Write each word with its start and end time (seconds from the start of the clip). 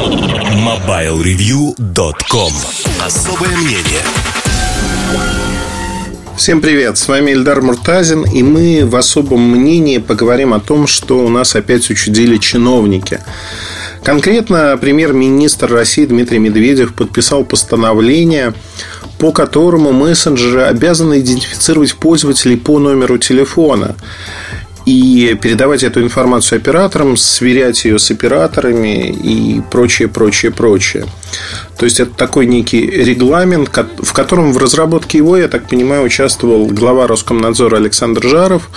MobileReview.com 0.00 2.52
Особое 3.04 3.54
мнение. 3.58 4.00
Всем 6.38 6.62
привет, 6.62 6.96
с 6.96 7.06
вами 7.06 7.32
Эльдар 7.32 7.60
Муртазин, 7.60 8.24
и 8.24 8.42
мы 8.42 8.86
в 8.86 8.96
особом 8.96 9.42
мнении 9.42 9.98
поговорим 9.98 10.54
о 10.54 10.60
том, 10.60 10.86
что 10.86 11.18
у 11.18 11.28
нас 11.28 11.54
опять 11.54 11.90
учудили 11.90 12.38
чиновники. 12.38 13.20
Конкретно 14.02 14.78
премьер-министр 14.80 15.70
России 15.70 16.06
Дмитрий 16.06 16.38
Медведев 16.38 16.94
подписал 16.94 17.44
постановление, 17.44 18.54
по 19.18 19.32
которому 19.32 19.92
мессенджеры 19.92 20.62
обязаны 20.62 21.20
идентифицировать 21.20 21.94
пользователей 21.94 22.56
по 22.56 22.78
номеру 22.78 23.18
телефона 23.18 23.96
и 24.90 25.34
передавать 25.34 25.84
эту 25.84 26.02
информацию 26.02 26.58
операторам, 26.58 27.16
сверять 27.16 27.84
ее 27.84 27.98
с 28.00 28.10
операторами 28.10 29.08
и 29.08 29.60
прочее, 29.70 30.08
прочее, 30.08 30.50
прочее. 30.50 31.06
То 31.78 31.84
есть 31.84 32.00
это 32.00 32.12
такой 32.12 32.46
некий 32.46 32.80
регламент, 32.80 33.70
в 34.02 34.12
котором 34.12 34.52
в 34.52 34.58
разработке 34.58 35.18
его, 35.18 35.36
я 35.36 35.46
так 35.46 35.68
понимаю, 35.68 36.02
участвовал 36.02 36.66
глава 36.66 37.06
Роскомнадзора 37.06 37.76
Александр 37.76 38.26
Жаров, 38.26 38.68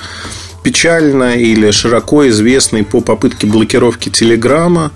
печально 0.62 1.36
или 1.36 1.72
широко 1.72 2.28
известный 2.30 2.84
по 2.84 3.02
попытке 3.02 3.48
блокировки 3.48 4.10
Телеграма, 4.10 4.92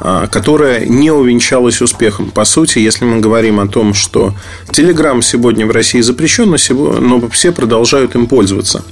которая 0.00 0.84
не 0.86 1.10
увенчалась 1.10 1.80
успехом. 1.80 2.30
По 2.30 2.44
сути, 2.44 2.78
если 2.78 3.04
мы 3.04 3.20
говорим 3.20 3.60
о 3.60 3.66
том, 3.66 3.94
что 3.94 4.34
Telegram 4.68 5.22
сегодня 5.22 5.66
в 5.66 5.70
России 5.70 6.00
запрещен, 6.00 6.50
но 6.50 7.28
все 7.30 7.52
продолжают 7.52 8.14
им 8.14 8.26
пользоваться. 8.26 8.84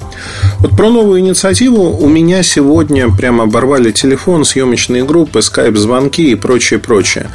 Вот 0.58 0.76
про 0.76 0.90
новую 0.90 1.20
инициативу 1.20 1.96
у 1.96 2.08
меня 2.08 2.42
сегодня 2.42 3.10
прямо 3.14 3.44
оборвали 3.44 3.92
телефон, 3.92 4.44
съемочные 4.44 5.04
группы, 5.04 5.42
скайп-звонки 5.42 6.30
и 6.30 6.34
прочее, 6.34 6.78
прочее. 6.78 7.28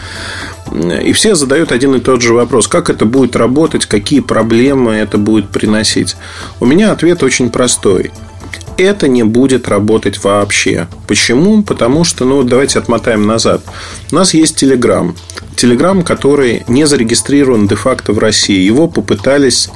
И 1.04 1.14
все 1.14 1.36
задают 1.36 1.72
один 1.72 1.96
и 1.96 2.00
тот 2.00 2.22
же 2.22 2.34
вопрос. 2.34 2.68
Как 2.68 2.90
это 2.90 3.06
будет 3.06 3.36
работать, 3.36 3.86
какие 3.86 4.20
проблемы 4.20 4.94
это 4.94 5.18
будет 5.18 5.50
приносить? 5.50 6.16
У 6.60 6.66
меня 6.66 6.92
ответ 6.92 7.24
очень 7.24 7.50
простой– 7.50 8.12
это 8.78 9.08
не 9.08 9.24
будет 9.24 9.68
работать 9.68 10.24
вообще. 10.24 10.88
Почему? 11.08 11.64
Потому 11.64 12.04
что, 12.04 12.26
ну, 12.26 12.44
давайте 12.44 12.80
отмотаем 12.80 13.28
назад. 13.28 13.62
У 14.12 14.16
нас 14.16 14.34
есть 14.34 14.62
Telegram. 14.62 15.14
Telegram, 15.56 16.04
который 16.04 16.64
не 16.68 16.86
зарегистрирован 16.86 17.68
де-факто 17.68 18.14
в 18.14 18.20
России. 18.20 18.60
Его 18.60 18.88
попытались 18.88 19.70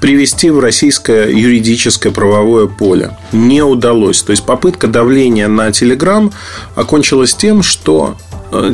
привести 0.00 0.50
в 0.50 0.58
российское 0.60 1.30
юридическое 1.30 2.12
правовое 2.12 2.66
поле. 2.66 3.16
Не 3.32 3.62
удалось. 3.62 4.22
То 4.22 4.32
есть 4.32 4.44
попытка 4.44 4.86
давления 4.86 5.48
на 5.48 5.68
Telegram 5.68 6.30
окончилась 6.74 7.34
тем, 7.34 7.62
что 7.62 8.16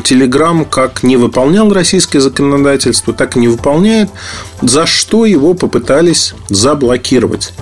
Телеграм 0.03 0.65
как 0.65 1.03
не 1.03 1.17
выполнял 1.17 1.73
российское 1.73 2.21
законодательство, 2.21 3.15
так 3.15 3.37
и 3.37 3.41
не 3.41 3.49
выполняет, 3.49 4.11
за 4.61 4.87
что 4.87 5.25
его 5.25 5.55
попытались 5.55 6.35
заблокировать. 6.49 7.55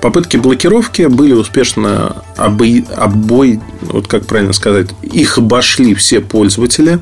Попытки 0.00 0.36
блокировки 0.36 1.02
были 1.02 1.32
успешно 1.32 2.22
обой, 2.36 2.86
обой, 2.96 3.60
вот 3.82 4.06
как 4.06 4.26
правильно 4.26 4.52
сказать, 4.52 4.88
их 5.02 5.38
обошли 5.38 5.94
все 5.94 6.20
пользователи. 6.20 7.00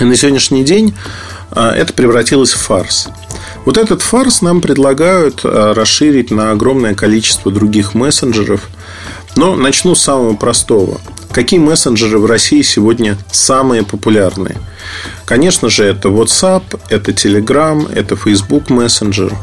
И 0.00 0.04
на 0.04 0.16
сегодняшний 0.16 0.64
день 0.64 0.94
а, 1.50 1.70
это 1.72 1.92
превратилось 1.92 2.52
в 2.52 2.58
фарс. 2.58 3.08
Вот 3.64 3.76
этот 3.76 4.00
фарс 4.00 4.40
нам 4.40 4.60
предлагают 4.60 5.42
а, 5.44 5.74
расширить 5.74 6.30
на 6.30 6.50
огромное 6.50 6.94
количество 6.94 7.52
других 7.52 7.94
мессенджеров. 7.94 8.68
Но 9.36 9.54
начну 9.54 9.94
с 9.94 10.02
самого 10.02 10.34
простого. 10.34 11.00
Какие 11.30 11.60
мессенджеры 11.60 12.18
в 12.18 12.26
России 12.26 12.62
сегодня 12.62 13.16
самые 13.30 13.84
популярные? 13.84 14.56
Конечно 15.24 15.70
же, 15.70 15.84
это 15.84 16.08
WhatsApp, 16.08 16.80
это 16.90 17.12
Telegram, 17.12 17.90
это 17.94 18.16
Facebook 18.16 18.70
Messenger. 18.70 19.34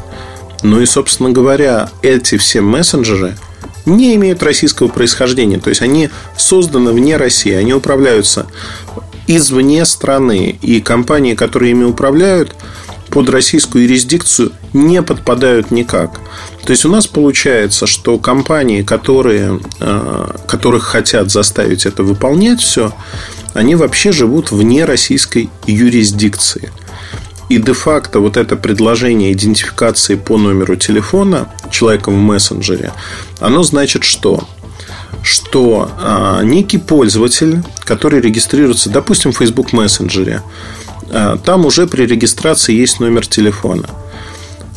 Ну 0.63 0.81
и, 0.81 0.85
собственно 0.85 1.29
говоря, 1.29 1.89
эти 2.01 2.37
все 2.37 2.61
мессенджеры 2.61 3.37
не 3.85 4.15
имеют 4.15 4.43
российского 4.43 4.87
происхождения. 4.87 5.59
То 5.59 5.69
есть 5.69 5.81
они 5.81 6.09
созданы 6.37 6.91
вне 6.91 7.17
России, 7.17 7.53
они 7.53 7.73
управляются 7.73 8.45
извне 9.27 9.85
страны. 9.85 10.57
И 10.61 10.81
компании, 10.81 11.35
которые 11.35 11.71
ими 11.71 11.83
управляют, 11.83 12.55
под 13.09 13.29
российскую 13.29 13.85
юрисдикцию 13.85 14.51
не 14.73 15.01
подпадают 15.01 15.71
никак. 15.71 16.19
То 16.63 16.71
есть 16.71 16.85
у 16.85 16.89
нас 16.89 17.07
получается, 17.07 17.87
что 17.87 18.19
компании, 18.19 18.83
которые, 18.83 19.59
э, 19.79 20.31
которых 20.47 20.83
хотят 20.83 21.31
заставить 21.31 21.85
это 21.85 22.03
выполнять 22.03 22.61
все, 22.61 22.93
они 23.53 23.75
вообще 23.75 24.11
живут 24.11 24.51
вне 24.51 24.85
российской 24.85 25.49
юрисдикции. 25.65 26.71
И 27.49 27.57
де-факто 27.57 28.19
вот 28.19 28.37
это 28.37 28.55
предложение 28.55 29.33
идентификации 29.33 30.15
по 30.15 30.37
номеру 30.37 30.75
телефона 30.75 31.51
человека 31.71 32.11
в 32.11 32.15
мессенджере, 32.15 32.93
оно 33.39 33.63
значит 33.63 34.03
что? 34.03 34.47
Что 35.23 35.91
а, 35.99 36.43
некий 36.43 36.77
пользователь, 36.77 37.63
который 37.83 38.21
регистрируется, 38.21 38.89
допустим, 38.89 39.31
в 39.31 39.37
Facebook 39.37 39.73
мессенджере, 39.73 40.43
а, 41.11 41.37
там 41.37 41.65
уже 41.65 41.87
при 41.87 42.05
регистрации 42.05 42.75
есть 42.75 42.99
номер 42.99 43.25
телефона. 43.25 43.89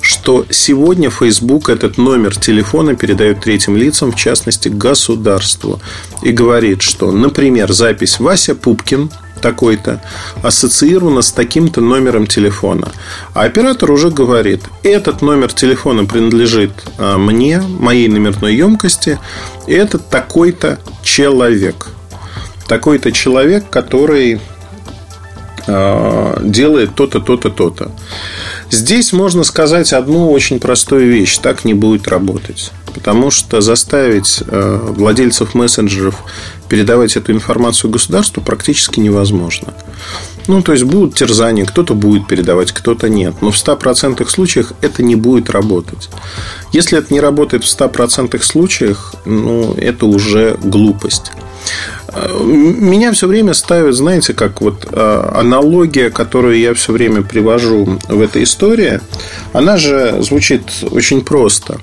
Что 0.00 0.46
сегодня 0.50 1.10
Facebook 1.10 1.68
этот 1.68 1.98
номер 1.98 2.34
телефона 2.34 2.96
передает 2.96 3.40
третьим 3.40 3.76
лицам, 3.76 4.10
в 4.10 4.16
частности 4.16 4.68
государству, 4.68 5.80
и 6.22 6.32
говорит, 6.32 6.82
что, 6.82 7.12
например, 7.12 7.72
запись 7.72 8.18
Вася 8.18 8.54
Пупкин 8.54 9.10
такой-то 9.42 10.00
ассоциирована 10.42 11.20
с 11.20 11.32
таким-то 11.32 11.82
номером 11.82 12.26
телефона. 12.26 12.90
А 13.34 13.42
оператор 13.42 13.90
уже 13.90 14.10
говорит, 14.10 14.62
этот 14.82 15.20
номер 15.20 15.52
телефона 15.52 16.06
принадлежит 16.06 16.72
а, 16.96 17.18
мне, 17.18 17.60
моей 17.60 18.08
номерной 18.08 18.54
емкости, 18.56 19.18
и 19.66 19.74
это 19.74 19.98
такой-то 19.98 20.78
человек. 21.02 21.88
Такой-то 22.66 23.12
человек, 23.12 23.68
который 23.68 24.40
а, 25.66 26.40
делает 26.42 26.94
то-то, 26.94 27.20
то-то, 27.20 27.50
то-то. 27.50 27.90
Здесь 28.70 29.12
можно 29.12 29.44
сказать 29.44 29.92
одну 29.92 30.30
очень 30.30 30.58
простую 30.58 31.10
вещь. 31.10 31.36
Так 31.38 31.64
не 31.64 31.74
будет 31.74 32.08
работать. 32.08 32.72
Потому 32.94 33.30
что 33.30 33.60
заставить 33.60 34.42
а, 34.46 34.92
владельцев 34.92 35.54
мессенджеров 35.54 36.22
передавать 36.68 37.16
эту 37.16 37.32
информацию 37.32 37.90
государству 37.90 38.42
практически 38.42 39.00
невозможно. 39.00 39.74
Ну, 40.48 40.62
то 40.62 40.72
есть 40.72 40.84
будут 40.84 41.14
терзания, 41.14 41.64
кто-то 41.64 41.94
будет 41.94 42.26
передавать, 42.26 42.72
кто-то 42.72 43.08
нет. 43.08 43.34
Но 43.40 43.50
в 43.50 43.56
100% 43.56 44.26
случаях 44.28 44.72
это 44.80 45.02
не 45.02 45.14
будет 45.14 45.50
работать. 45.50 46.08
Если 46.72 46.98
это 46.98 47.12
не 47.12 47.20
работает 47.20 47.64
в 47.64 47.66
100% 47.66 48.40
случаях, 48.42 49.14
ну, 49.24 49.74
это 49.74 50.06
уже 50.06 50.56
глупость. 50.62 51.32
Меня 52.14 53.12
все 53.12 53.26
время 53.26 53.54
ставят, 53.54 53.94
знаете, 53.94 54.34
как 54.34 54.60
вот 54.60 54.86
а, 54.90 55.34
аналогия, 55.38 56.10
которую 56.10 56.58
я 56.58 56.74
все 56.74 56.92
время 56.92 57.22
привожу 57.22 57.98
в 58.08 58.20
этой 58.20 58.42
истории, 58.42 59.00
она 59.54 59.78
же 59.78 60.22
звучит 60.22 60.62
очень 60.90 61.22
просто. 61.22 61.80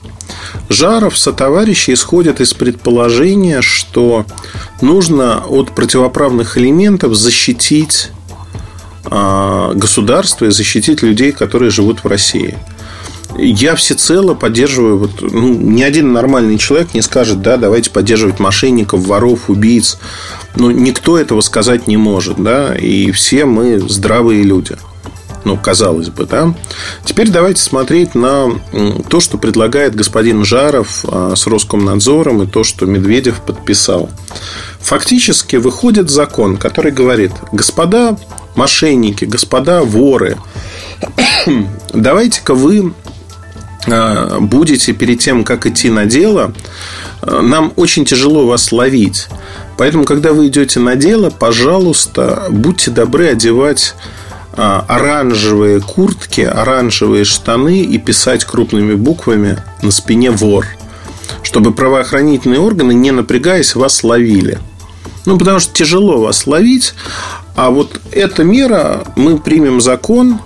Жаров 0.70 1.18
со 1.18 1.34
товарищи 1.34 1.92
исходят 1.92 2.42
из 2.42 2.54
предположения, 2.54 3.62
что 3.62 4.26
нужно 4.82 5.44
от 5.48 5.72
противоправных 5.72 6.60
элементов 6.60 7.16
защитить 7.16 8.12
а, 9.06 9.74
государство 9.74 10.46
и 10.46 10.52
защитить 10.52 11.02
людей, 11.02 11.32
которые 11.32 11.72
живут 11.72 12.04
в 12.04 12.08
России 12.08 12.56
я 13.42 13.76
всецело 13.76 14.34
поддерживаю, 14.34 15.00
вот, 15.00 15.22
ну, 15.22 15.54
ни 15.54 15.82
один 15.82 16.14
нормальный 16.14 16.58
человек 16.58 16.94
не 16.94 17.02
скажет, 17.02 17.42
да, 17.42 17.58
давайте 17.58 17.90
поддерживать 17.90 18.40
мошенников, 18.40 19.02
воров, 19.02 19.50
убийц. 19.50 19.98
Ну, 20.56 20.72
никто 20.72 21.18
этого 21.18 21.42
сказать 21.42 21.88
не 21.88 21.98
может, 21.98 22.42
да, 22.42 22.76
и 22.76 23.12
все 23.12 23.46
мы 23.46 23.80
здравые 23.80 24.44
люди. 24.44 24.78
Ну, 25.46 25.58
казалось 25.58 26.10
бы, 26.10 26.26
да. 26.26 26.54
Теперь 27.06 27.30
давайте 27.30 27.62
смотреть 27.62 28.14
на 28.14 28.60
то, 29.08 29.20
что 29.20 29.38
предлагает 29.38 29.96
господин 29.96 30.44
Жаров 30.44 31.06
а, 31.08 31.34
с 31.36 31.48
Роскомнадзором 31.48 32.44
и 32.44 32.48
то, 32.48 32.64
что 32.64 32.86
Медведев 32.86 33.42
подписал. 33.42 34.10
Фактически 34.82 35.56
выходит 35.56 36.10
закон, 36.10 36.58
который 36.58 36.92
говорит, 36.92 37.32
господа 37.52 38.18
мошенники, 38.56 39.26
господа 39.26 39.84
воры, 39.84 40.38
давайте-ка 41.94 42.54
вы 42.54 42.94
будете 43.88 44.94
перед 44.94 45.20
тем, 45.20 45.44
как 45.44 45.66
идти 45.66 45.90
на 45.90 46.06
дело, 46.06 46.52
э, 47.22 47.42
нам 47.42 47.74
очень 47.76 48.06
тяжело 48.06 48.46
вас 48.46 48.72
ловить. 48.72 49.28
Поэтому, 49.78 50.04
когда 50.04 50.34
вы 50.34 50.48
идете 50.48 50.80
на 50.80 50.96
дело, 50.96 51.30
пожалуйста, 51.30 52.48
будьте 52.50 52.92
добры 52.92 53.30
одевать 53.30 53.96
э, 54.54 54.82
оранжевые 54.88 55.80
куртки, 55.80 56.42
оранжевые 56.42 57.24
штаны 57.24 57.82
и 57.82 57.98
писать 57.98 58.44
крупными 58.44 58.96
буквами 58.96 59.58
на 59.82 59.92
спине 59.92 60.32
вор, 60.32 60.66
чтобы 61.44 61.74
правоохранительные 61.74 62.60
органы, 62.60 62.94
не 62.94 63.12
напрягаясь, 63.12 63.76
вас 63.76 64.04
ловили. 64.04 64.60
Ну, 65.26 65.38
потому 65.38 65.60
что 65.60 65.74
тяжело 65.74 66.22
вас 66.22 66.48
ловить, 66.48 66.94
А 67.56 67.70
вот 67.70 68.00
эта 68.12 68.44
мера, 68.44 69.04
мы 69.16 69.38
примем 69.38 69.82
закон, 69.82 70.40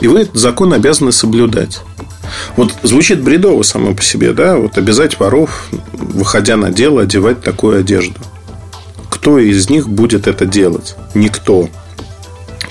и 0.00 0.08
вы 0.08 0.20
этот 0.20 0.36
закон 0.36 0.72
обязаны 0.72 1.12
соблюдать. 1.12 1.80
Вот 2.56 2.74
звучит 2.82 3.22
бредово 3.22 3.62
само 3.62 3.94
по 3.94 4.02
себе, 4.02 4.32
да? 4.32 4.56
Вот 4.56 4.78
обязать 4.78 5.18
воров, 5.18 5.68
выходя 5.92 6.56
на 6.56 6.70
дело, 6.70 7.02
одевать 7.02 7.42
такую 7.42 7.80
одежду. 7.80 8.14
Кто 9.08 9.38
из 9.38 9.70
них 9.70 9.88
будет 9.88 10.26
это 10.26 10.46
делать? 10.46 10.96
Никто. 11.14 11.68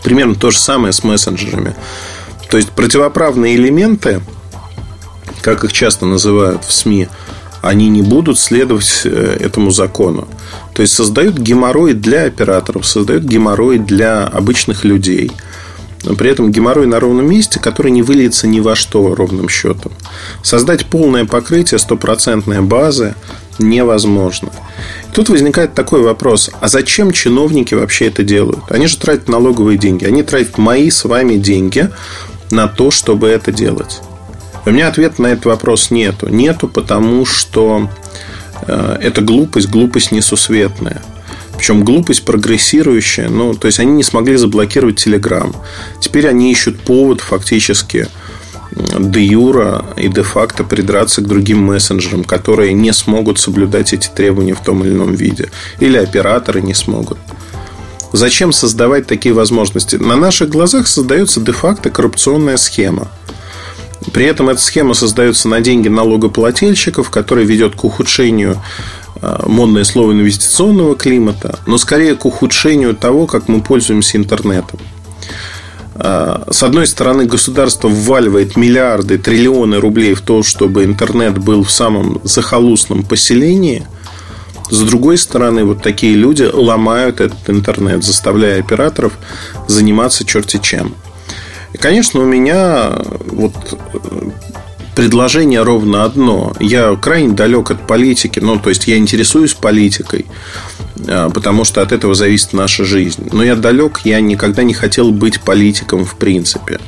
Примерно 0.03 0.35
то 0.35 0.51
же 0.51 0.59
самое 0.59 0.93
с 0.93 1.03
мессенджерами. 1.03 1.75
То 2.49 2.57
есть 2.57 2.71
противоправные 2.71 3.55
элементы, 3.55 4.21
как 5.41 5.63
их 5.63 5.71
часто 5.71 6.05
называют 6.05 6.65
в 6.65 6.71
СМИ, 6.71 7.07
они 7.61 7.89
не 7.89 8.01
будут 8.01 8.39
следовать 8.39 9.01
э, 9.05 9.37
этому 9.39 9.71
закону. 9.71 10.27
То 10.73 10.81
есть 10.81 10.93
создают 10.93 11.37
геморрой 11.37 11.93
для 11.93 12.25
операторов, 12.25 12.87
создают 12.87 13.23
геморрой 13.23 13.77
для 13.77 14.23
обычных 14.23 14.83
людей– 14.83 15.31
но 16.03 16.15
при 16.15 16.29
этом 16.29 16.51
геморрой 16.51 16.87
на 16.87 16.99
ровном 16.99 17.29
месте, 17.29 17.59
который 17.59 17.91
не 17.91 18.01
выльется 18.01 18.47
ни 18.47 18.59
во 18.59 18.75
что 18.75 19.15
ровным 19.15 19.49
счетом. 19.49 19.91
Создать 20.43 20.85
полное 20.85 21.25
покрытие, 21.25 21.79
стопроцентной 21.79 22.61
базы 22.61 23.15
невозможно. 23.59 24.49
тут 25.13 25.29
возникает 25.29 25.73
такой 25.73 26.01
вопрос, 26.01 26.49
а 26.59 26.67
зачем 26.67 27.11
чиновники 27.11 27.75
вообще 27.75 28.07
это 28.07 28.23
делают? 28.23 28.63
Они 28.69 28.87
же 28.87 28.97
тратят 28.97 29.27
налоговые 29.27 29.77
деньги, 29.77 30.05
они 30.05 30.23
тратят 30.23 30.57
мои 30.57 30.89
с 30.89 31.03
вами 31.03 31.35
деньги 31.35 31.89
на 32.49 32.67
то, 32.67 32.91
чтобы 32.91 33.27
это 33.27 33.51
делать. 33.51 34.01
У 34.65 34.69
меня 34.69 34.87
ответа 34.87 35.21
на 35.21 35.27
этот 35.27 35.45
вопрос 35.45 35.89
нету. 35.89 36.27
Нету, 36.29 36.67
потому 36.67 37.25
что 37.25 37.89
э, 38.67 38.97
это 39.01 39.21
глупость, 39.21 39.69
глупость 39.69 40.11
несусветная. 40.11 41.01
Причем 41.61 41.85
глупость 41.85 42.25
прогрессирующая. 42.25 43.29
Ну, 43.29 43.53
то 43.53 43.67
есть 43.67 43.79
они 43.79 43.91
не 43.91 44.01
смогли 44.01 44.35
заблокировать 44.35 45.05
Telegram. 45.05 45.55
Теперь 45.99 46.27
они 46.27 46.51
ищут 46.51 46.79
повод 46.79 47.21
фактически 47.21 48.07
де 48.97 49.23
юра 49.23 49.85
и 49.95 50.07
де 50.07 50.23
факто 50.23 50.63
придраться 50.63 51.21
к 51.21 51.27
другим 51.27 51.59
мессенджерам, 51.59 52.23
которые 52.23 52.73
не 52.73 52.91
смогут 52.91 53.39
соблюдать 53.39 53.93
эти 53.93 54.07
требования 54.07 54.55
в 54.55 54.63
том 54.63 54.83
или 54.83 54.91
ином 54.91 55.13
виде. 55.13 55.51
Или 55.79 55.97
операторы 55.97 56.63
не 56.63 56.73
смогут. 56.73 57.19
Зачем 58.11 58.53
создавать 58.53 59.05
такие 59.05 59.35
возможности? 59.35 59.97
На 59.97 60.15
наших 60.15 60.49
глазах 60.49 60.87
создается 60.87 61.41
де-факто 61.41 61.91
коррупционная 61.91 62.57
схема. 62.57 63.11
При 64.13 64.25
этом 64.25 64.49
эта 64.49 64.59
схема 64.59 64.95
создается 64.95 65.47
на 65.47 65.61
деньги 65.61 65.89
налогоплательщиков, 65.89 67.11
которая 67.11 67.45
ведет 67.45 67.75
к 67.75 67.83
ухудшению 67.83 68.59
модное 69.45 69.83
слово 69.83 70.13
инвестиционного 70.13 70.95
климата, 70.95 71.59
но 71.67 71.77
скорее 71.77 72.15
к 72.15 72.25
ухудшению 72.25 72.95
того, 72.95 73.27
как 73.27 73.47
мы 73.47 73.61
пользуемся 73.61 74.17
интернетом. 74.17 74.79
Э, 75.95 76.43
с 76.49 76.63
одной 76.63 76.87
стороны, 76.87 77.25
государство 77.25 77.87
вваливает 77.87 78.57
миллиарды, 78.57 79.17
триллионы 79.17 79.79
рублей 79.79 80.13
в 80.13 80.21
то, 80.21 80.43
чтобы 80.43 80.83
интернет 80.83 81.37
был 81.37 81.63
в 81.63 81.71
самом 81.71 82.19
захолустном 82.23 83.03
поселении. 83.03 83.85
С 84.69 84.81
другой 84.81 85.17
стороны, 85.17 85.65
вот 85.65 85.83
такие 85.83 86.15
люди 86.15 86.43
ломают 86.43 87.19
этот 87.19 87.49
интернет, 87.49 88.03
заставляя 88.03 88.59
операторов 88.59 89.13
заниматься 89.67 90.25
черти 90.25 90.59
чем. 90.61 90.95
И, 91.73 91.77
конечно, 91.77 92.21
у 92.21 92.25
меня 92.25 92.91
вот 93.27 93.53
предложение 94.95 95.63
ровно 95.63 96.03
одно. 96.03 96.53
Я 96.59 96.95
крайне 96.95 97.33
далек 97.33 97.71
от 97.71 97.87
политики, 97.87 98.39
ну, 98.39 98.59
то 98.59 98.69
есть 98.69 98.87
я 98.87 98.97
интересуюсь 98.97 99.53
политикой, 99.53 100.25
а, 101.07 101.29
потому 101.29 101.63
что 101.63 101.81
от 101.81 101.91
этого 101.91 102.15
зависит 102.15 102.53
наша 102.53 102.83
жизнь. 102.83 103.29
Но 103.31 103.43
я 103.43 103.55
далек, 103.55 104.01
я 104.03 104.19
никогда 104.21 104.63
не 104.63 104.73
хотел 104.73 105.11
быть 105.11 105.41
политиком 105.41 106.05
в 106.05 106.15
принципе. 106.15 106.79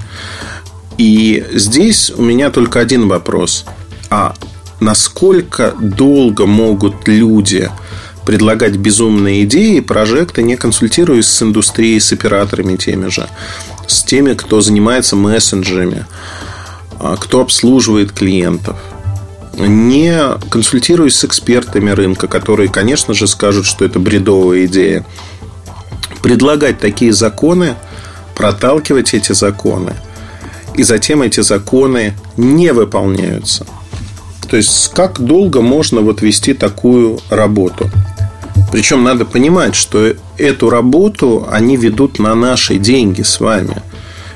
И 0.98 1.44
здесь 1.54 2.12
у 2.12 2.22
меня 2.22 2.52
только 2.52 2.80
один 2.80 3.08
вопрос. 3.08 3.66
А 4.10 4.36
насколько 4.80 5.74
долго 5.80 6.46
могут 6.46 7.08
люди 7.08 7.70
предлагать 8.26 8.76
безумные 8.78 9.44
идеи, 9.44 9.80
прожекты, 9.80 10.44
не 10.44 10.56
консультируясь 10.56 11.28
с 11.28 11.42
индустрией, 11.42 12.00
с 12.00 12.12
операторами 12.14 12.78
теми 12.78 13.10
же, 13.10 13.28
с 13.88 14.04
теми, 14.04 14.34
кто 14.34 14.62
занимается 14.62 15.16
мессенджерами, 15.16 16.06
кто 17.20 17.42
обслуживает 17.42 18.12
клиентов, 18.12 18.78
не 19.58 20.18
консультируясь 20.50 21.16
с 21.16 21.26
экспертами 21.26 21.92
рынка, 21.92 22.28
которые, 22.28 22.70
конечно 22.70 23.14
же, 23.14 23.28
скажут, 23.28 23.66
что 23.66 23.86
это 23.86 24.00
бредовая 24.00 24.66
идея. 24.66 25.06
Предлагать 26.22 26.80
такие 26.80 27.14
законы, 27.14 27.76
проталкивать 28.36 29.14
эти 29.14 29.34
законы, 29.34 29.94
и 30.76 30.84
затем 30.84 31.22
эти 31.22 31.42
законы 31.42 32.14
не 32.38 32.72
выполняются. 32.74 33.66
То 34.50 34.58
есть, 34.58 34.92
как 34.94 35.20
долго 35.20 35.62
можно 35.62 36.02
вот 36.02 36.22
вести 36.22 36.54
такую 36.54 37.20
работу? 37.30 37.90
Причем 38.72 39.04
надо 39.04 39.26
понимать, 39.26 39.76
что 39.76 40.14
эту 40.38 40.70
работу 40.70 41.48
они 41.52 41.78
ведут 41.78 42.18
на 42.18 42.34
наши 42.34 42.78
деньги 42.78 43.22
с 43.22 43.40
вами– 43.40 43.82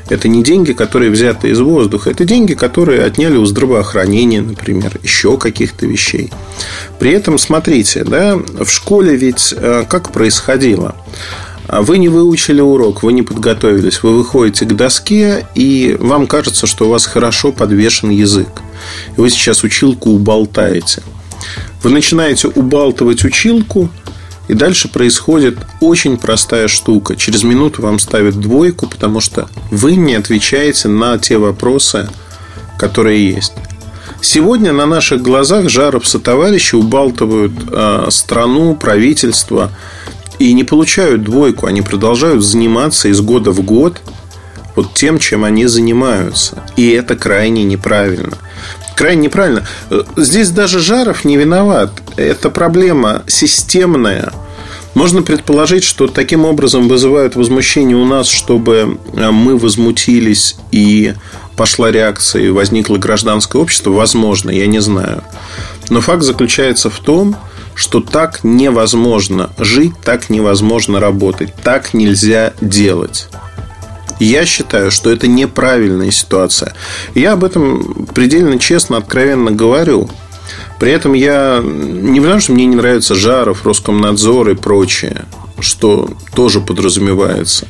это 0.10 0.28
не 0.28 0.44
деньги, 0.44 0.74
которые 0.74 1.12
взяты 1.12 1.50
из 1.50 1.60
воздуха. 1.60 2.10
Это 2.10 2.26
деньги, 2.26 2.54
которые 2.54 3.04
отняли 3.04 3.38
у 3.38 3.46
здравоохранения, 3.46 4.42
например, 4.42 5.00
еще 5.04 5.38
каких-то 5.38 5.86
вещей. 5.86 6.32
При 7.00 7.12
этом, 7.12 7.38
смотрите, 7.38 8.04
да, 8.04 8.36
в 8.38 8.68
школе 8.68 9.16
ведь 9.16 9.54
э, 9.56 9.86
как 9.88 10.12
происходило? 10.12 10.96
Вы 11.70 11.98
не 11.98 12.08
выучили 12.08 12.62
урок, 12.62 13.04
вы 13.04 13.12
не 13.12 13.24
подготовились, 13.24 14.02
вы 14.02 14.16
выходите 14.16 14.66
к 14.66 14.74
доске, 14.74 15.46
и 15.54 15.98
вам 16.00 16.26
кажется, 16.26 16.66
что 16.66 16.88
у 16.88 16.90
вас 16.90 17.06
хорошо 17.06 17.52
подвешен 17.52 18.10
язык. 18.10 18.62
Вы 19.18 19.30
сейчас 19.30 19.64
училку 19.64 20.12
уболтаете. 20.12 21.04
Вы 21.84 21.90
начинаете 21.90 22.48
убалтывать 22.48 23.26
училку– 23.26 23.90
и 24.48 24.54
дальше 24.54 24.88
происходит 24.88 25.58
очень 25.82 26.18
простая 26.18 26.68
штука. 26.68 27.16
Через 27.16 27.44
минуту 27.44 27.82
вам 27.82 28.00
ставят 28.00 28.40
двойку, 28.40 28.88
потому 28.88 29.20
что 29.20 29.50
вы 29.72 29.96
не 29.96 30.16
отвечаете 30.16 30.88
на 30.88 31.18
те 31.18 31.38
вопросы, 31.38 32.10
которые 32.78 33.30
есть. 33.30 33.54
Сегодня 34.22 34.74
на 34.74 34.86
наших 34.86 35.22
глазах 35.22 35.70
Жаров 35.70 36.08
со 36.08 36.20
товарищи 36.20 36.76
убалтывают 36.76 37.54
э, 37.70 38.08
страну, 38.10 38.76
правительство 38.76 39.72
и 40.40 40.54
не 40.54 40.64
получают 40.64 41.24
двойку. 41.24 41.68
Они 41.68 41.82
продолжают 41.82 42.44
заниматься 42.44 43.10
из 43.10 43.22
года 43.22 43.52
в 43.52 43.62
год 43.62 44.02
вот 44.76 44.94
тем, 44.94 45.20
чем 45.20 45.44
они 45.44 45.66
занимаются. 45.68 46.64
И 46.76 46.90
это 46.90 47.16
крайне 47.16 47.64
неправильно. 47.64 48.38
Крайне 48.98 49.26
неправильно. 49.26 49.64
Здесь 50.16 50.50
даже 50.50 50.80
Жаров 50.80 51.24
не 51.24 51.38
виноват. 51.38 51.92
Это 52.16 52.50
проблема 52.50 53.22
системная. 53.28 54.34
Можно 54.96 55.22
предположить, 55.22 55.84
что 55.84 56.08
таким 56.08 56.46
образом 56.46 56.88
вызывают 56.88 57.36
возмущение 57.36 57.96
у 57.96 58.06
нас, 58.06 58.28
чтобы 58.28 58.98
э, 59.14 59.30
мы 59.30 59.56
возмутились 59.56 60.56
и 60.72 61.14
пошла 61.56 61.92
реакция 61.92 62.46
и 62.46 62.50
возникло 62.50 62.98
гражданское 62.98 63.62
общество. 63.62 63.92
Возможно, 63.92 64.50
я 64.50 64.66
не 64.66 64.80
знаю. 64.80 65.24
Но 65.92 66.02
факт 66.02 66.24
заключается 66.24 66.90
в 66.90 66.98
том, 66.98 67.36
что 67.76 68.00
так 68.00 68.44
невозможно 68.44 69.52
жить, 69.60 69.94
так 70.04 70.32
невозможно 70.32 71.00
работать, 71.00 71.54
так 71.64 71.94
нельзя 71.94 72.54
делать. 72.62 73.30
Я 74.20 74.46
считаю, 74.46 74.92
что 74.92 75.12
это 75.12 75.28
неправильная 75.28 76.12
ситуация. 76.12 76.74
Я 77.14 77.34
об 77.34 77.44
этом 77.44 78.08
предельно 78.14 78.58
честно, 78.60 78.98
откровенно 78.98 79.52
говорю. 79.52 80.10
При 80.80 80.92
этом 80.92 81.14
я 81.14 81.62
не 81.64 82.20
потому, 82.22 82.40
что 82.40 82.54
мне 82.54 82.66
не 82.66 82.76
нравится 82.76 83.16
Жаров, 83.16 83.66
Роскомнадзор 83.66 84.50
и 84.50 84.56
прочее, 84.56 85.26
что 85.60 86.10
тоже 86.34 86.62
подразумевается. 86.62 87.68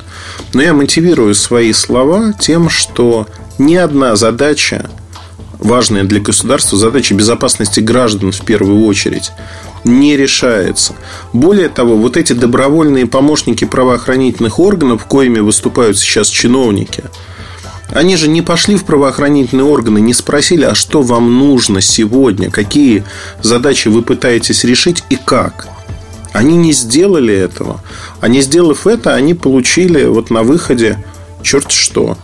Но 0.52 0.62
я 0.62 0.74
мотивирую 0.74 1.34
свои 1.34 1.72
слова 1.72 2.32
тем, 2.32 2.68
что 2.68 3.26
ни 3.58 3.74
одна 3.74 4.14
задача, 4.16 4.90
важная 5.58 6.04
для 6.04 6.20
государства, 6.20 6.78
задача 6.78 7.14
безопасности 7.14 7.80
граждан 7.80 8.32
в 8.32 8.40
первую 8.42 8.84
очередь, 8.86 9.32
не 9.84 10.16
решается. 10.16 10.94
Более 11.32 11.68
того, 11.68 11.96
вот 11.96 12.16
эти 12.16 12.32
добровольные 12.32 13.06
помощники 13.06 13.64
правоохранительных 13.64 14.58
органов, 14.58 15.04
коими 15.06 15.40
выступают 15.40 15.98
сейчас 15.98 16.28
чиновники, 16.28 17.04
они 17.90 18.16
же 18.16 18.28
не 18.28 18.42
пошли 18.42 18.76
в 18.76 18.84
правоохранительные 18.84 19.64
органы, 19.64 19.98
не 20.00 20.12
спросили, 20.12 20.64
а 20.64 20.74
что 20.74 21.02
вам 21.02 21.38
нужно 21.38 21.80
сегодня, 21.80 22.50
какие 22.50 23.04
задачи 23.42 23.88
вы 23.88 24.02
пытаетесь 24.02 24.64
решить 24.64 25.04
и 25.08 25.16
как. 25.16 25.68
Они 26.32 26.56
не 26.56 26.72
сделали 26.72 27.34
этого. 27.34 27.80
А 28.20 28.28
не 28.28 28.42
сделав 28.42 28.86
это, 28.86 29.14
они 29.14 29.32
получили 29.32 30.04
вот 30.04 30.30
на 30.30 30.42
выходе 30.42 31.02
черт 31.42 31.70
что. 31.70 32.18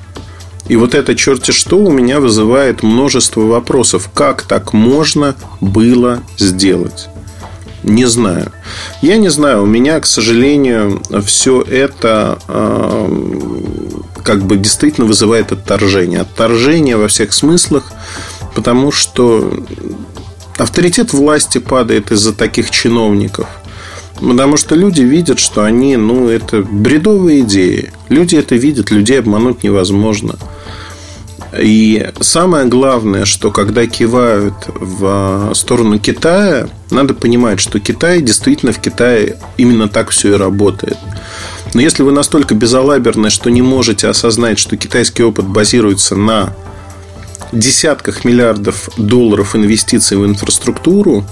И 0.69 0.77
вот 0.77 0.95
это 0.95 1.15
черти 1.15 1.51
что 1.51 1.79
у 1.79 1.91
меня 1.91 2.21
вызывает 2.21 2.83
множество 2.83 3.43
вопросов. 3.43 4.11
Как 4.15 4.43
так 4.43 4.73
можно 4.73 5.35
было 5.61 6.23
сделать? 6.39 7.09
Не 7.83 8.07
знаю. 8.07 8.51
Я 9.03 9.19
не 9.19 9.29
знаю. 9.29 9.63
У 9.63 9.67
меня, 9.67 10.01
к 10.01 10.07
сожалению, 10.07 11.03
все 11.25 11.61
это 11.61 12.39
э, 12.49 13.09
как 14.23 14.43
бы 14.43 14.57
действительно 14.57 15.07
вызывает 15.07 15.53
отторжение. 15.53 16.23
Отторжение 16.23 16.97
во 16.97 17.09
всех 17.09 17.35
смыслах, 17.35 17.93
потому 18.55 18.91
что 18.91 19.53
авторитет 20.57 21.13
власти 21.13 21.59
падает 21.59 22.11
из-за 22.11 22.33
таких 22.33 22.71
чиновников. 22.71 23.49
Потому 24.15 24.57
что 24.57 24.75
люди 24.75 25.03
видят, 25.03 25.39
что 25.39 25.65
они, 25.65 25.97
ну, 25.97 26.29
это 26.29 26.63
бредовые 26.63 27.41
идеи. 27.41 27.93
Люди 28.09 28.37
это 28.37 28.55
видят, 28.55 28.91
людей 28.91 29.19
обмануть 29.19 29.63
невозможно. 29.63 30.37
И 31.61 32.11
самое 32.21 32.67
главное, 32.67 33.25
что 33.25 33.51
когда 33.51 33.87
кивают 33.87 34.55
в 34.67 35.53
сторону 35.55 35.99
Китая, 35.99 36.69
надо 36.91 37.15
понимать, 37.15 37.61
что 37.61 37.81
Китай 37.81 38.21
действительно 38.23 38.73
в 38.73 38.81
Китае 38.81 39.37
именно 39.57 39.89
так 39.89 40.11
все 40.11 40.35
и 40.35 40.37
работает. 40.37 40.99
Но 41.75 41.81
если 41.81 42.03
вы 42.03 42.13
настолько 42.13 42.55
безалаберны, 42.55 43.31
что 43.31 43.51
не 43.51 43.63
можете 43.63 44.09
осознать, 44.09 44.59
что 44.59 44.77
китайский 44.77 45.25
опыт 45.25 45.47
базируется 45.47 46.15
на 46.15 46.55
десятках 47.53 48.25
миллиардов 48.25 48.89
долларов 48.97 49.57
инвестиций 49.57 50.17
в 50.17 50.25
инфраструктуру 50.25 51.25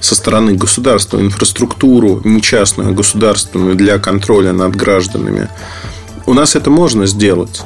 со 0.00 0.14
стороны 0.14 0.54
государства, 0.54 1.20
инфраструктуру 1.20 2.20
не 2.24 2.40
частную, 2.40 2.90
а 2.90 2.92
государственную 2.92 3.74
для 3.74 3.98
контроля 3.98 4.52
над 4.52 4.74
гражданами, 4.74 5.48
у 6.26 6.34
нас 6.34 6.56
это 6.56 6.70
можно 6.70 7.06
сделать. 7.06 7.62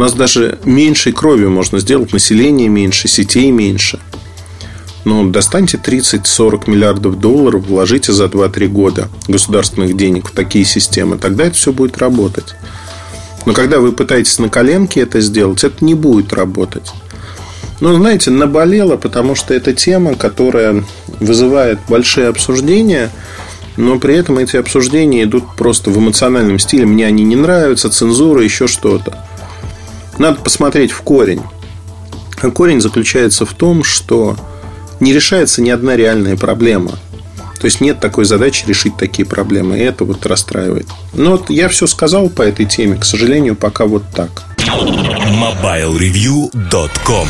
У 0.00 0.02
нас 0.02 0.14
даже 0.14 0.58
меньшей 0.64 1.12
крови 1.12 1.44
можно 1.44 1.78
сделать, 1.78 2.14
население 2.14 2.70
меньше, 2.70 3.06
сетей 3.06 3.50
меньше. 3.50 3.98
Но 5.04 5.28
достаньте 5.28 5.76
30-40 5.76 6.70
миллиардов 6.70 7.20
долларов, 7.20 7.66
вложите 7.66 8.10
за 8.10 8.24
2-3 8.24 8.68
года 8.68 9.10
государственных 9.28 9.98
денег 9.98 10.28
в 10.28 10.30
такие 10.30 10.64
системы, 10.64 11.18
тогда 11.18 11.44
это 11.44 11.56
все 11.56 11.74
будет 11.74 11.98
работать. 11.98 12.54
Но 13.44 13.52
когда 13.52 13.78
вы 13.78 13.92
пытаетесь 13.92 14.38
на 14.38 14.48
коленке 14.48 15.00
это 15.02 15.20
сделать, 15.20 15.64
это 15.64 15.84
не 15.84 15.92
будет 15.92 16.32
работать. 16.32 16.92
Ну, 17.80 17.94
знаете, 17.94 18.30
наболело, 18.30 18.96
потому 18.96 19.34
что 19.34 19.52
это 19.52 19.74
тема, 19.74 20.14
которая 20.14 20.82
вызывает 21.18 21.78
большие 21.90 22.28
обсуждения, 22.28 23.10
но 23.76 23.98
при 23.98 24.14
этом 24.14 24.38
эти 24.38 24.56
обсуждения 24.56 25.24
идут 25.24 25.44
просто 25.58 25.90
в 25.90 25.98
эмоциональном 25.98 26.58
стиле. 26.58 26.86
Мне 26.86 27.06
они 27.06 27.22
не 27.22 27.36
нравятся, 27.36 27.90
цензура, 27.90 28.42
еще 28.42 28.66
что-то. 28.66 29.26
Надо 30.20 30.40
посмотреть 30.42 30.92
в 30.92 31.00
корень. 31.00 31.40
А 32.42 32.50
корень 32.50 32.82
заключается 32.82 33.46
в 33.46 33.54
том, 33.54 33.82
что 33.82 34.36
не 35.00 35.14
решается 35.14 35.62
ни 35.62 35.70
одна 35.70 35.96
реальная 35.96 36.36
проблема. 36.36 36.90
То 37.58 37.64
есть 37.64 37.80
нет 37.80 38.00
такой 38.00 38.26
задачи 38.26 38.66
решить 38.66 38.98
такие 38.98 39.26
проблемы. 39.26 39.78
И 39.78 39.82
это 39.82 40.04
вот 40.04 40.26
расстраивает. 40.26 40.88
Но 41.14 41.30
вот 41.32 41.48
я 41.48 41.70
все 41.70 41.86
сказал 41.86 42.28
по 42.28 42.42
этой 42.42 42.66
теме. 42.66 42.98
К 42.98 43.06
сожалению, 43.06 43.56
пока 43.56 43.86
вот 43.86 44.02
так. 44.14 44.42
MobileReview.com 44.58 47.28